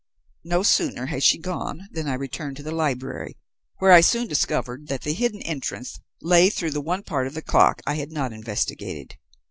No 0.43 0.63
sooner 0.63 1.05
had 1.05 1.21
she 1.21 1.37
gone 1.37 1.87
than 1.91 2.07
I 2.07 2.15
returned 2.15 2.57
to 2.57 2.63
the 2.63 2.71
library, 2.71 3.37
where 3.77 3.91
I 3.91 4.01
soon 4.01 4.27
discovered 4.27 4.87
that 4.87 5.03
the 5.03 5.13
hidden 5.13 5.43
entrance 5.43 5.99
lay 6.23 6.49
through 6.49 6.71
the 6.71 6.81
one 6.81 7.03
part 7.03 7.27
of 7.27 7.35
the 7.35 7.43
clock 7.43 7.83
I 7.85 7.93
had 7.97 8.11
not 8.11 8.33
investigated. 8.33 9.19